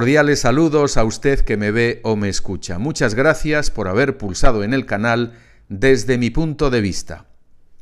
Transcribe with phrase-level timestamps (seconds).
[0.00, 2.78] cordiales saludos a usted que me ve o me escucha.
[2.78, 5.34] Muchas gracias por haber pulsado en el canal
[5.68, 7.26] desde mi punto de vista.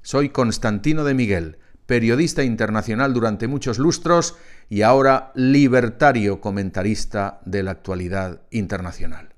[0.00, 4.34] Soy Constantino de Miguel, periodista internacional durante muchos lustros
[4.70, 9.34] y ahora libertario comentarista de la actualidad internacional.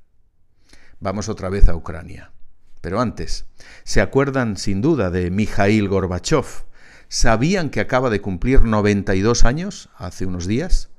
[1.01, 2.31] Vamos otra vez a Ucrania.
[2.81, 3.47] Pero antes,
[3.83, 6.47] ¿se acuerdan sin duda de Mikhail Gorbachev?
[7.09, 10.91] ¿Sabían que acaba de cumplir 92 años hace unos días?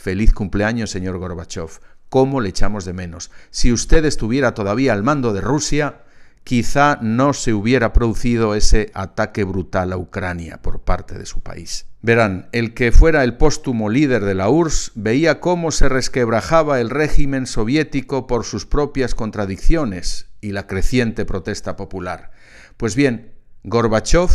[0.00, 1.68] Feliz cumpleaños, señor Gorbachev.
[2.08, 3.30] ¿Cómo le echamos de menos?
[3.50, 6.04] Si usted estuviera todavía al mando de Rusia,
[6.42, 11.84] quizá no se hubiera producido ese ataque brutal a Ucrania por parte de su país.
[12.00, 16.88] Verán, el que fuera el póstumo líder de la URSS veía cómo se resquebrajaba el
[16.88, 22.30] régimen soviético por sus propias contradicciones y la creciente protesta popular.
[22.78, 24.30] Pues bien, Gorbachev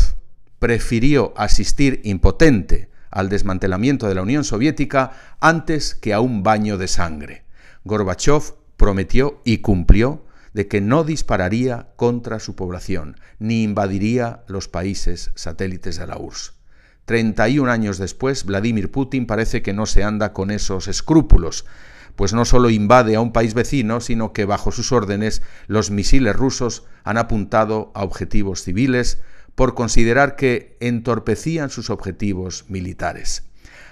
[0.60, 6.90] prefirió asistir impotente al desmantelamiento de la Unión Soviética antes que a un baño de
[6.90, 7.46] sangre.
[7.86, 15.32] Gorbachev prometió y cumplió de que no dispararía contra su población, ni invadiría los países
[15.36, 16.54] satélites de la URSS.
[17.06, 21.66] 31 años después, Vladimir Putin parece que no se anda con esos escrúpulos,
[22.18, 26.36] pues no solo invade a un país vecino, sino que bajo sus órdenes los misiles
[26.36, 29.20] rusos han apuntado a objetivos civiles,
[29.56, 33.44] por considerar que entorpecían sus objetivos militares.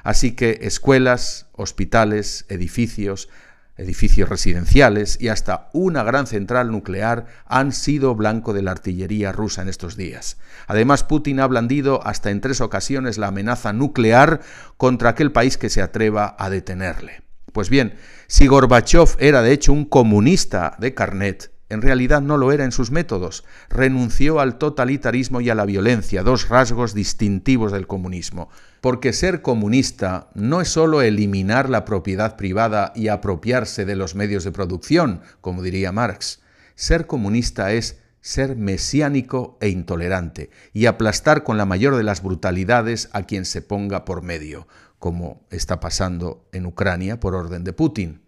[0.03, 3.29] Así que escuelas, hospitales, edificios,
[3.75, 9.61] edificios residenciales y hasta una gran central nuclear han sido blanco de la artillería rusa
[9.61, 10.37] en estos días.
[10.67, 14.41] Además, Putin ha blandido hasta en tres ocasiones la amenaza nuclear
[14.77, 17.23] contra aquel país que se atreva a detenerle.
[17.51, 17.95] Pues bien,
[18.27, 22.71] si Gorbachev era de hecho un comunista de carnet, en realidad no lo era en
[22.71, 23.43] sus métodos.
[23.69, 28.49] Renunció al totalitarismo y a la violencia, dos rasgos distintivos del comunismo.
[28.79, 34.43] Porque ser comunista no es sólo eliminar la propiedad privada y apropiarse de los medios
[34.43, 36.41] de producción, como diría Marx.
[36.75, 43.09] Ser comunista es ser mesiánico e intolerante y aplastar con la mayor de las brutalidades
[43.11, 44.67] a quien se ponga por medio,
[44.97, 48.21] como está pasando en Ucrania por orden de Putin.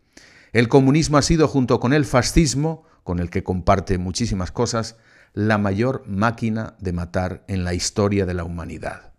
[0.52, 4.98] El comunismo ha sido, junto con el fascismo, con el que comparte muchísimas cosas,
[5.34, 9.14] la mayor máquina de matar en la historia de la humanidad.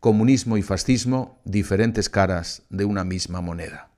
[0.00, 3.90] Comunismo y fascismo, diferentes caras de una misma moneda.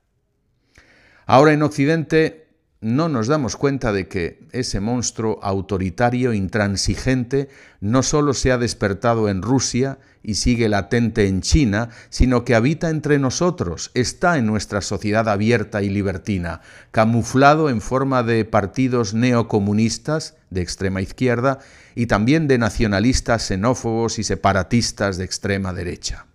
[1.25, 2.46] Ahora en Occidente
[2.79, 7.49] no nos damos cuenta de que ese monstruo autoritario, intransigente,
[7.81, 12.89] no solo se ha despertado en Rusia y sigue latente en China, sino que habita
[12.89, 16.61] entre nosotros, está en nuestra sociedad abierta y libertina,
[16.91, 21.59] camuflado en forma de partidos neocomunistas de extrema izquierda
[21.95, 26.27] y también de nacionalistas xenófobos y separatistas de extrema derecha.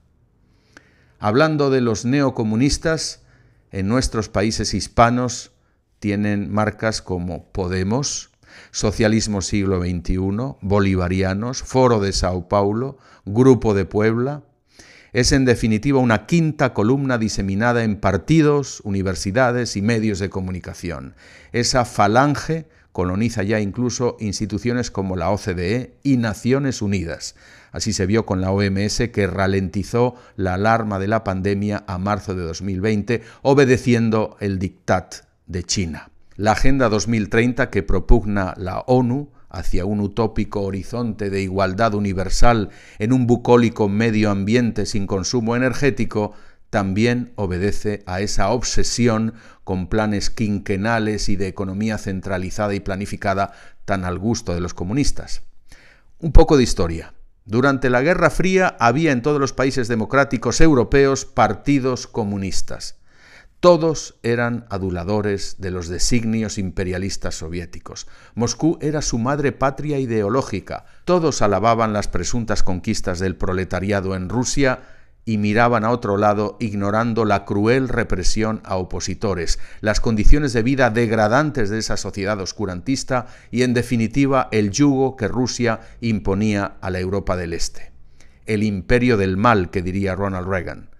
[1.21, 3.21] Hablando de los neocomunistas,
[3.71, 5.53] en nuestros países hispanos,
[6.03, 8.33] tienen marcas como Podemos,
[8.73, 14.43] Socialismo Siglo XXI, Bolivarianos, Foro de Sao Paulo, Grupo de Puebla.
[15.13, 21.15] Es en definitiva una quinta columna diseminada en partidos, universidades y medios de comunicación.
[21.53, 27.37] Esa falange coloniza ya incluso instituciones como la OCDE y Naciones Unidas.
[27.71, 32.35] Así se vio con la OMS que ralentizó la alarma de la pandemia a marzo
[32.35, 36.11] de 2020, obedeciendo el dictat de China.
[36.37, 43.13] La Agenda 2030 que propugna la ONU hacia un utópico horizonte de igualdad universal en
[43.13, 46.33] un bucólico medio ambiente sin consumo energético,
[46.71, 53.53] también obedece a esa obsesión con planes quinquenales y de economía centralizada y planificada
[53.85, 55.43] tan al gusto de los comunistas.
[56.19, 57.13] Un poco de historia.
[57.45, 63.02] Durante la Guerra Fría había en todos los países democráticos europeos partidos comunistas.
[63.63, 68.09] Todos eran aduladores de los designios imperialistas soviéticos.
[68.35, 70.85] Moscú era su madre patria ideológica.
[71.05, 74.81] Todos alababan las presuntas conquistas del proletariado en Rusia
[75.25, 80.91] y miraban a otro lado ignorando la cruel represión a opositores, las condiciones de vida
[80.91, 86.99] degradantes de esa sociedad oscurantista y, en definitiva, el yugo que Rusia imponía a la
[86.99, 87.93] Europa del Este.
[88.45, 90.91] El imperio del mal, que diría Ronald Reagan.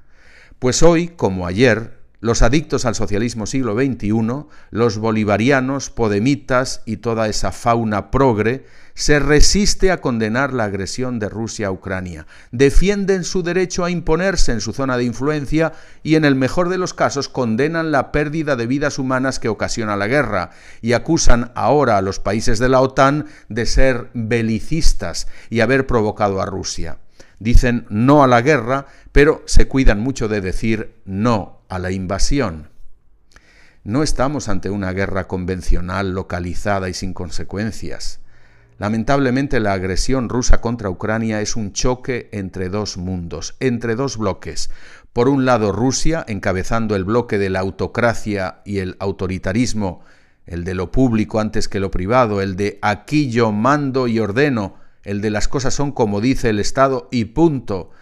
[0.61, 7.27] Pues hoy, como ayer, los adictos al socialismo siglo XXI, los bolivarianos, podemitas y toda
[7.27, 8.65] esa fauna progre,
[8.95, 14.53] se resiste a condenar la agresión de Rusia a Ucrania, defienden su derecho a imponerse
[14.53, 15.73] en su zona de influencia
[16.05, 19.97] y en el mejor de los casos condenan la pérdida de vidas humanas que ocasiona
[19.97, 25.59] la guerra y acusan ahora a los países de la OTAN de ser belicistas y
[25.59, 26.99] haber provocado a Rusia.
[27.41, 32.69] Dicen no a la guerra, pero se cuidan mucho de decir no a la invasión.
[33.83, 38.21] No estamos ante una guerra convencional, localizada y sin consecuencias.
[38.77, 44.69] Lamentablemente la agresión rusa contra Ucrania es un choque entre dos mundos, entre dos bloques.
[45.15, 50.03] Por un lado Rusia, encabezando el bloque de la autocracia y el autoritarismo,
[50.45, 54.75] el de lo público antes que lo privado, el de aquí yo mando y ordeno,
[55.05, 57.93] el de las cosas son como dice el Estado y punto.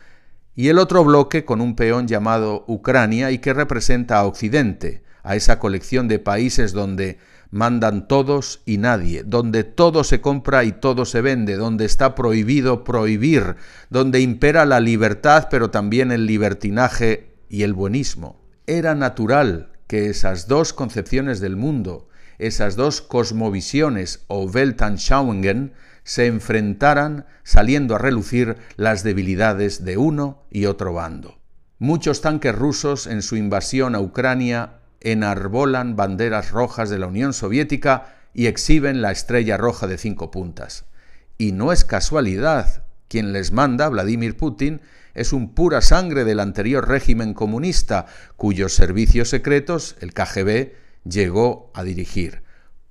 [0.60, 5.34] Y el otro bloque con un peón llamado Ucrania y que representa a Occidente, a
[5.34, 7.16] esa colección de países donde
[7.50, 12.84] mandan todos y nadie, donde todo se compra y todo se vende, donde está prohibido
[12.84, 13.56] prohibir,
[13.88, 18.38] donde impera la libertad pero también el libertinaje y el buenismo.
[18.66, 25.72] Era natural que esas dos concepciones del mundo, esas dos cosmovisiones o Weltanschauungen
[26.10, 31.38] se enfrentaran saliendo a relucir las debilidades de uno y otro bando.
[31.78, 38.16] Muchos tanques rusos en su invasión a Ucrania enarbolan banderas rojas de la Unión Soviética
[38.34, 40.84] y exhiben la estrella roja de cinco puntas.
[41.38, 44.80] Y no es casualidad, quien les manda, Vladimir Putin,
[45.14, 48.06] es un pura sangre del anterior régimen comunista,
[48.36, 50.72] cuyos servicios secretos el KGB
[51.04, 52.42] llegó a dirigir.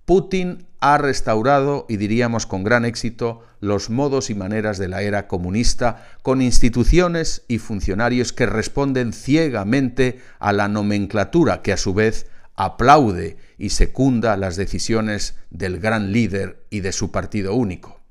[0.09, 5.27] Putin ha restaurado, y diríamos con gran éxito, los modos y maneras de la era
[5.27, 12.25] comunista, con instituciones y funcionarios que responden ciegamente a la nomenclatura que a su vez
[12.56, 18.01] aplaude y secunda las decisiones del gran líder y de su partido único.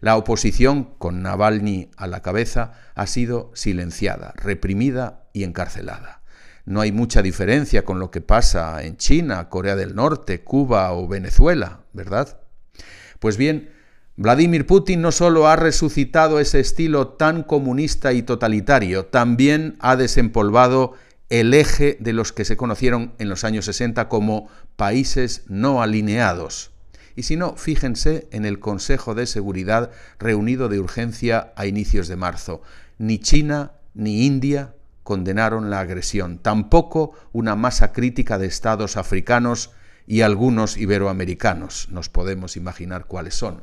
[0.00, 6.22] La oposición, con Navalny a la cabeza, ha sido silenciada, reprimida y encarcelada
[6.66, 11.08] no hay mucha diferencia con lo que pasa en China, Corea del Norte, Cuba o
[11.08, 12.40] Venezuela, ¿verdad?
[13.20, 13.70] Pues bien,
[14.16, 20.94] Vladimir Putin no solo ha resucitado ese estilo tan comunista y totalitario, también ha desempolvado
[21.28, 26.70] el eje de los que se conocieron en los años 60 como países no alineados.
[27.14, 32.16] Y si no, fíjense en el Consejo de Seguridad reunido de urgencia a inicios de
[32.16, 32.62] marzo.
[32.98, 34.75] Ni China, ni India,
[35.06, 39.70] condenaron la agresión, tampoco una masa crítica de estados africanos
[40.04, 41.88] y algunos iberoamericanos.
[41.92, 43.62] Nos podemos imaginar cuáles son.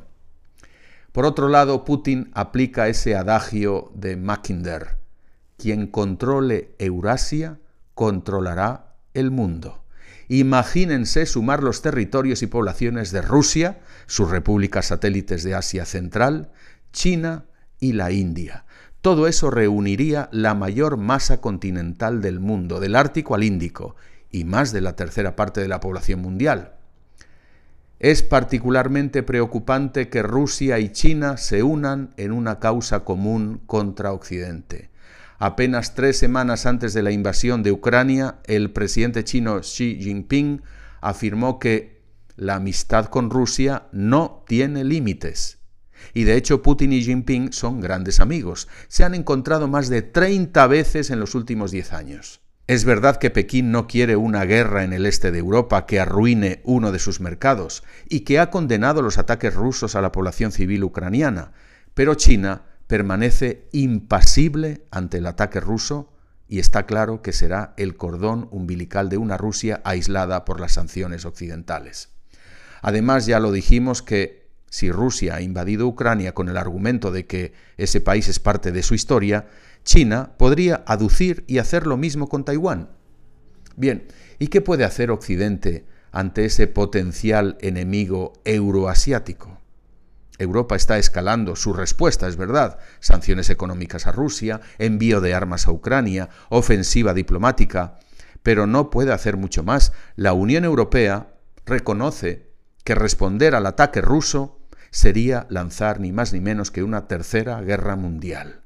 [1.12, 4.96] Por otro lado, Putin aplica ese adagio de Mackinder,
[5.58, 7.60] quien controle Eurasia
[7.92, 9.84] controlará el mundo.
[10.28, 16.52] Imagínense sumar los territorios y poblaciones de Rusia, sus repúblicas satélites de Asia Central,
[16.90, 17.44] China
[17.80, 18.64] y la India.
[19.04, 23.96] Todo eso reuniría la mayor masa continental del mundo, del Ártico al Índico,
[24.30, 26.76] y más de la tercera parte de la población mundial.
[27.98, 34.88] Es particularmente preocupante que Rusia y China se unan en una causa común contra Occidente.
[35.36, 40.62] Apenas tres semanas antes de la invasión de Ucrania, el presidente chino Xi Jinping
[41.02, 42.00] afirmó que
[42.36, 45.58] la amistad con Rusia no tiene límites
[46.12, 48.68] y de hecho Putin y Jinping son grandes amigos.
[48.88, 52.40] Se han encontrado más de 30 veces en los últimos 10 años.
[52.66, 56.62] Es verdad que Pekín no quiere una guerra en el este de Europa que arruine
[56.64, 60.82] uno de sus mercados y que ha condenado los ataques rusos a la población civil
[60.82, 61.52] ucraniana,
[61.92, 66.14] pero China permanece impasible ante el ataque ruso
[66.48, 71.24] y está claro que será el cordón umbilical de una Rusia aislada por las sanciones
[71.24, 72.10] occidentales.
[72.80, 74.43] Además, ya lo dijimos que
[74.74, 78.82] si Rusia ha invadido Ucrania con el argumento de que ese país es parte de
[78.82, 79.46] su historia,
[79.84, 82.90] China podría aducir y hacer lo mismo con Taiwán.
[83.76, 84.08] Bien,
[84.40, 89.60] ¿y qué puede hacer Occidente ante ese potencial enemigo euroasiático?
[90.38, 95.70] Europa está escalando su respuesta, es verdad, sanciones económicas a Rusia, envío de armas a
[95.70, 98.00] Ucrania, ofensiva diplomática,
[98.42, 99.92] pero no puede hacer mucho más.
[100.16, 101.28] La Unión Europea
[101.64, 104.63] reconoce que responder al ataque ruso
[104.94, 108.60] sería lanzar ni más ni menos que una tercera guerra mundial.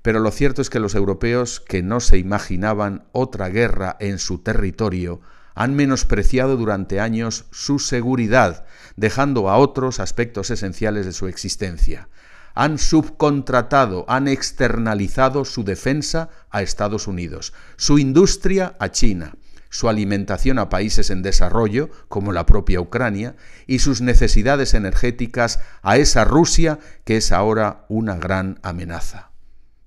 [0.00, 4.38] Pero lo cierto es que los europeos que no se imaginaban otra guerra en su
[4.38, 5.20] territorio
[5.56, 8.64] han menospreciado durante años su seguridad,
[8.94, 12.08] dejando a otros aspectos esenciales de su existencia.
[12.54, 19.34] Han subcontratado, han externalizado su defensa a Estados Unidos, su industria a China,
[19.74, 23.34] su alimentación a países en desarrollo, como la propia Ucrania,
[23.66, 29.32] y sus necesidades energéticas a esa Rusia que es ahora una gran amenaza.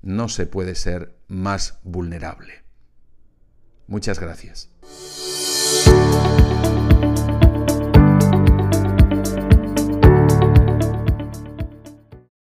[0.02, 2.66] No se puede ser más vulnerable.
[3.88, 4.70] Muchas gracias.